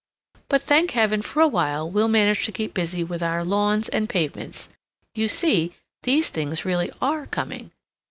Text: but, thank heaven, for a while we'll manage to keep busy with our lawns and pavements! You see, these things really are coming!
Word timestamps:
but, 0.49 0.63
thank 0.63 0.89
heaven, 0.97 1.21
for 1.21 1.43
a 1.43 1.47
while 1.47 1.87
we'll 1.87 2.07
manage 2.07 2.43
to 2.43 2.51
keep 2.51 2.73
busy 2.73 3.03
with 3.03 3.21
our 3.21 3.43
lawns 3.45 3.87
and 3.89 4.09
pavements! 4.09 4.67
You 5.13 5.27
see, 5.27 5.73
these 6.01 6.29
things 6.29 6.65
really 6.65 6.91
are 7.03 7.27
coming! 7.27 7.69